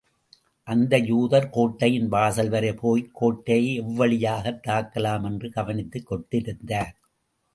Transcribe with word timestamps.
அந்த 0.63 0.97
யூதர் 0.97 1.49
கோட்டையின் 1.49 2.07
வாசல் 2.07 2.49
வரை 2.49 2.73
போய்க் 2.73 3.09
கோட்டையை 3.13 3.81
எவ்வழியாகத் 3.81 4.63
தாக்கலாம் 4.67 5.25
என்று 5.25 5.51
கவனித்துக் 5.51 6.05
கொண்டிருந்தார். 6.05 6.95